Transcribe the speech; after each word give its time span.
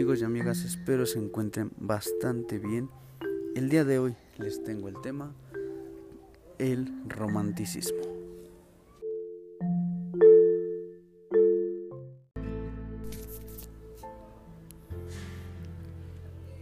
amigos 0.00 0.22
y 0.22 0.24
amigas? 0.24 0.64
Espero 0.64 1.04
se 1.04 1.18
encuentren 1.18 1.72
bastante 1.76 2.58
bien. 2.58 2.88
El 3.54 3.68
día 3.68 3.84
de 3.84 3.98
hoy 3.98 4.16
les 4.38 4.64
tengo 4.64 4.88
el 4.88 4.98
tema, 5.02 5.34
el 6.58 6.90
romanticismo. 7.06 7.98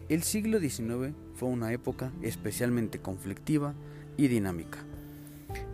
El 0.08 0.24
siglo 0.24 0.58
XIX 0.58 1.14
fue 1.34 1.48
una 1.48 1.72
época 1.72 2.10
especialmente 2.22 2.98
conflictiva 2.98 3.72
y 4.16 4.26
dinámica. 4.26 4.80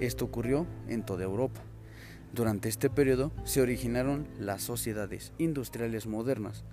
Esto 0.01 0.27
ocurrió 0.27 0.67
en 0.87 1.07
toda 1.07 1.25
Europa. 1.25 1.63
Durante 2.35 2.69
este 2.69 2.91
periodo 2.91 3.31
se 3.45 3.61
originaron 3.61 4.27
las 4.41 4.61
sociedades 4.61 5.33
industriales 5.39 6.09
modernas. 6.09 6.65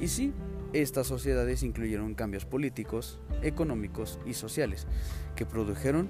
Y 0.00 0.08
sí, 0.08 0.32
estas 0.72 1.06
sociedades 1.06 1.62
incluyeron 1.62 2.16
cambios 2.16 2.44
políticos, 2.44 3.20
económicos 3.40 4.18
y 4.26 4.34
sociales 4.34 4.88
que 5.36 5.46
produjeron 5.46 6.08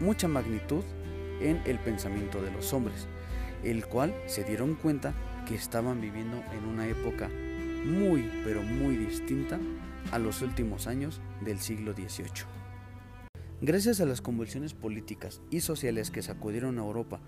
mucha 0.00 0.28
magnitud 0.28 0.82
en 1.42 1.60
el 1.66 1.78
pensamiento 1.78 2.40
de 2.40 2.52
los 2.52 2.72
hombres, 2.72 3.06
el 3.64 3.84
cual 3.84 4.14
se 4.28 4.44
dieron 4.44 4.76
cuenta 4.76 5.12
que 5.46 5.54
estaban 5.54 6.00
viviendo 6.00 6.42
en 6.56 6.64
una 6.64 6.88
época 6.88 7.28
muy 7.84 8.30
pero 8.44 8.62
muy 8.62 8.96
distinta 8.96 9.60
a 10.10 10.18
los 10.18 10.40
últimos 10.40 10.86
años 10.86 11.20
del 11.44 11.60
siglo 11.60 11.92
XVIII. 11.92 12.46
Gracias 13.60 14.00
a 14.00 14.06
las 14.06 14.22
convulsiones 14.22 14.72
políticas 14.72 15.42
y 15.50 15.60
sociales 15.60 16.10
que 16.10 16.22
sacudieron 16.22 16.78
a 16.78 16.82
Europa 16.82 17.20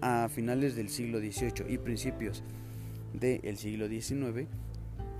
a 0.00 0.28
finales 0.28 0.76
del 0.76 0.88
siglo 0.88 1.18
XVIII 1.18 1.66
y 1.68 1.78
principios 1.78 2.42
del 3.12 3.56
siglo 3.56 3.88
XIX, 3.88 4.46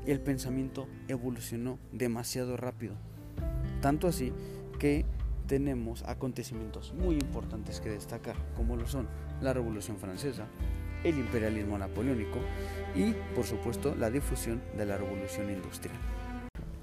el 0.06 0.20
pensamiento 0.20 0.88
evolucionó 1.08 1.78
demasiado 1.92 2.56
rápido. 2.56 2.94
Tanto 3.80 4.08
así 4.08 4.32
que 4.78 5.04
tenemos 5.46 6.02
acontecimientos 6.04 6.94
muy 6.94 7.16
importantes 7.16 7.80
que 7.80 7.90
destacar, 7.90 8.36
como 8.56 8.76
lo 8.76 8.86
son 8.86 9.08
la 9.40 9.52
Revolución 9.52 9.98
Francesa, 9.98 10.46
el 11.04 11.18
imperialismo 11.18 11.78
napoleónico 11.78 12.38
y, 12.94 13.12
por 13.34 13.44
supuesto, 13.44 13.94
la 13.94 14.10
difusión 14.10 14.60
de 14.76 14.86
la 14.86 14.98
Revolución 14.98 15.50
Industrial. 15.50 15.96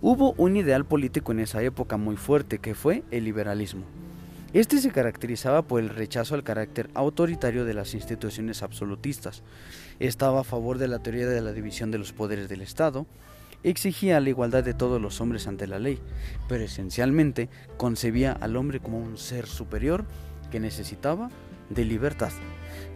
Hubo 0.01 0.33
un 0.33 0.55
ideal 0.55 0.85
político 0.85 1.31
en 1.31 1.39
esa 1.39 1.61
época 1.63 1.97
muy 1.97 2.15
fuerte 2.17 2.59
que 2.59 2.75
fue 2.75 3.03
el 3.11 3.23
liberalismo. 3.23 3.85
Este 4.55 4.77
se 4.77 4.89
caracterizaba 4.89 5.63
por 5.63 5.81
el 5.81 5.89
rechazo 5.89 6.33
al 6.33 6.45
carácter 6.45 6.89
autoritario 6.93 7.65
de 7.65 7.73
las 7.73 7.93
instituciones 7.93 8.63
absolutistas. 8.63 9.43
Estaba 9.99 10.39
a 10.39 10.43
favor 10.45 10.77
de 10.77 10.87
la 10.87 10.99
teoría 10.99 11.27
de 11.27 11.41
la 11.41 11.51
división 11.51 11.91
de 11.91 11.97
los 11.97 12.13
poderes 12.13 12.47
del 12.47 12.61
Estado, 12.61 13.05
exigía 13.63 14.21
la 14.21 14.29
igualdad 14.29 14.63
de 14.63 14.73
todos 14.73 15.01
los 15.01 15.19
hombres 15.19 15.47
ante 15.47 15.67
la 15.67 15.77
ley, 15.77 15.99
pero 16.47 16.63
esencialmente 16.63 17.49
concebía 17.75 18.31
al 18.31 18.55
hombre 18.55 18.79
como 18.79 18.97
un 18.97 19.17
ser 19.17 19.45
superior 19.45 20.05
que 20.51 20.61
necesitaba 20.61 21.29
de 21.69 21.83
libertad, 21.83 22.31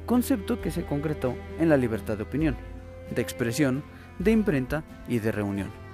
concepto 0.06 0.62
que 0.62 0.72
se 0.72 0.86
concretó 0.86 1.36
en 1.60 1.68
la 1.68 1.76
libertad 1.76 2.16
de 2.16 2.24
opinión, 2.24 2.56
de 3.14 3.22
expresión, 3.22 3.84
de 4.18 4.32
imprenta 4.32 4.86
y 5.10 5.20
de 5.20 5.34
reunión. 5.34 5.89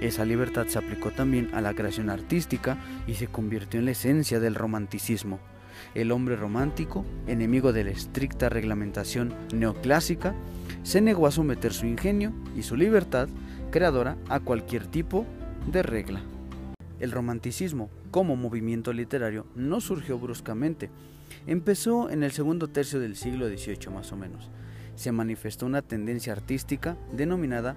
Esa 0.00 0.24
libertad 0.24 0.66
se 0.66 0.78
aplicó 0.78 1.10
también 1.10 1.48
a 1.54 1.60
la 1.60 1.74
creación 1.74 2.10
artística 2.10 2.76
y 3.06 3.14
se 3.14 3.28
convirtió 3.28 3.80
en 3.80 3.86
la 3.86 3.92
esencia 3.92 4.40
del 4.40 4.54
romanticismo. 4.54 5.40
El 5.94 6.12
hombre 6.12 6.36
romántico, 6.36 7.04
enemigo 7.26 7.72
de 7.72 7.84
la 7.84 7.90
estricta 7.90 8.48
reglamentación 8.48 9.34
neoclásica, 9.54 10.34
se 10.82 11.00
negó 11.00 11.26
a 11.26 11.32
someter 11.32 11.72
su 11.72 11.86
ingenio 11.86 12.32
y 12.54 12.62
su 12.62 12.76
libertad 12.76 13.28
creadora 13.70 14.16
a 14.28 14.40
cualquier 14.40 14.86
tipo 14.86 15.26
de 15.70 15.82
regla. 15.82 16.20
El 17.00 17.12
romanticismo, 17.12 17.90
como 18.10 18.36
movimiento 18.36 18.92
literario, 18.92 19.46
no 19.54 19.80
surgió 19.80 20.18
bruscamente. 20.18 20.90
Empezó 21.46 22.10
en 22.10 22.22
el 22.22 22.32
segundo 22.32 22.68
tercio 22.68 23.00
del 23.00 23.16
siglo 23.16 23.48
XVIII 23.48 23.90
más 23.92 24.12
o 24.12 24.16
menos. 24.16 24.50
Se 24.94 25.12
manifestó 25.12 25.66
una 25.66 25.82
tendencia 25.82 26.32
artística 26.32 26.96
denominada 27.12 27.76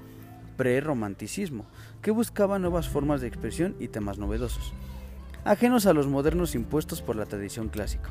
pre-romanticismo, 0.60 1.66
que 2.02 2.12
buscaba 2.12 2.60
nuevas 2.60 2.90
formas 2.90 3.22
de 3.22 3.28
expresión 3.28 3.78
y 3.80 3.88
temas 3.88 4.18
novedosos, 4.18 4.74
ajenos 5.46 5.86
a 5.86 5.94
los 5.94 6.08
modernos 6.08 6.54
impuestos 6.54 7.02
por 7.02 7.16
la 7.16 7.26
tradición 7.26 7.70
clásica. 7.70 8.10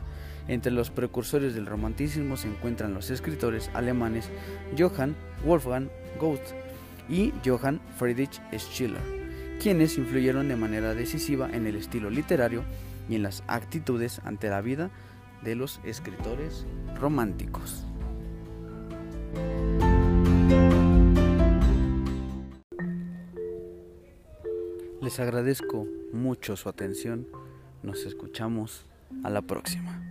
Entre 0.49 0.73
los 0.73 0.89
precursores 0.89 1.55
del 1.55 1.67
romanticismo 1.67 2.39
se 2.39 2.49
encuentran 2.49 2.95
los 2.95 3.11
escritores 3.11 3.71
alemanes 3.75 4.31
Johann 4.79 5.15
Wolfgang 5.45 5.91
Goethe 6.19 6.55
y 7.11 7.35
Johann 7.45 7.83
Friedrich 7.99 8.41
Schiller, 8.57 9.03
quienes 9.61 9.99
influyeron 9.99 10.49
de 10.49 10.57
manera 10.57 10.95
decisiva 10.95 11.51
en 11.53 11.67
el 11.67 11.77
estilo 11.77 12.09
literario 12.09 12.65
y 13.11 13.17
en 13.17 13.25
las 13.25 13.45
actitudes 13.47 14.23
ante 14.25 14.49
la 14.49 14.63
vida 14.63 14.89
de 15.45 15.55
los 15.55 15.81
escritores 15.85 16.65
románticos. 16.99 17.85
Les 25.01 25.21
agradezco 25.21 25.87
mucho 26.13 26.57
su 26.57 26.69
atención. 26.69 27.29
Nos 27.85 28.05
escuchamos 28.05 28.85
a 29.23 29.31
la 29.31 29.43
próxima. 29.43 30.03